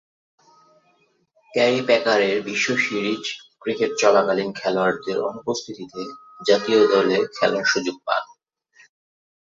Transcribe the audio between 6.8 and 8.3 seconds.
দলে খেলার সুযোগ পান।